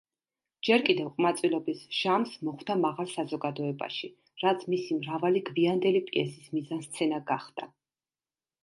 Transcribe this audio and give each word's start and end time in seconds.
ჯერ 0.67 0.83
კიდევ 0.85 1.09
ყმაწვილობის 1.17 1.83
ჟამს 1.97 2.33
მოხვდა 2.47 2.77
მაღალ 2.85 3.11
საზოგადოებაში, 3.13 4.11
რაც 4.47 4.67
მისი 4.75 5.01
მრავალი 5.05 5.45
გვიანდელი 5.53 6.03
პიესის 6.11 6.53
მიზანსცენა 6.59 7.23
გახდა. 7.33 7.73